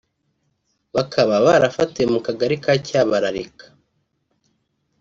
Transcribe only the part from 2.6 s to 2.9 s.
ka